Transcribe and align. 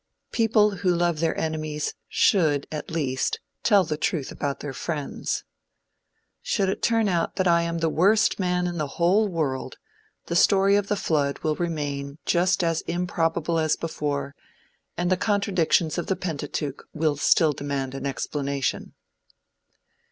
People 0.31 0.71
who 0.77 0.89
love 0.95 1.19
their 1.19 1.39
enemies 1.39 1.93
should, 2.09 2.65
at 2.71 2.89
least, 2.89 3.39
tell 3.61 3.83
the 3.83 3.97
truth 3.97 4.31
about 4.31 4.59
their 4.59 4.73
friends. 4.73 5.43
Should 6.41 6.69
it 6.69 6.81
turn 6.81 7.07
out 7.07 7.35
that 7.35 7.47
I 7.47 7.61
am 7.61 7.77
the 7.77 7.87
worst 7.87 8.39
man 8.39 8.65
in 8.65 8.79
the 8.79 8.87
whole 8.97 9.27
world, 9.27 9.77
the 10.25 10.35
story 10.35 10.75
of 10.75 10.87
the 10.87 10.95
flood 10.95 11.37
will 11.43 11.53
remain 11.53 12.17
just 12.25 12.63
as 12.63 12.81
improbable 12.87 13.59
as 13.59 13.75
before, 13.75 14.33
and 14.97 15.11
the 15.11 15.17
contradictions 15.17 15.99
of 15.99 16.07
the 16.07 16.15
Pentateuch 16.15 16.83
will 16.95 17.15
still 17.15 17.53
demand 17.53 17.93
an 17.93 18.07
explanation. 18.07 18.95